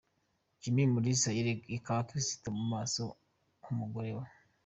[0.61, 3.03] Jimmy Mulisa yereka abakristo mu maso
[3.63, 4.25] h'umugore we.